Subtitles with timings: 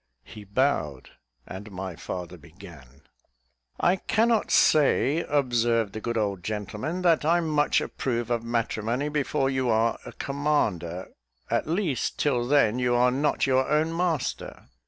[0.23, 1.11] He bowed,
[1.45, 3.03] and my father began
[3.79, 9.51] "I cannot say," observed the good old gentleman, "that I much approve of matrimony before
[9.51, 11.09] you are a commander.
[11.51, 14.69] At least, till then, you are not your own master."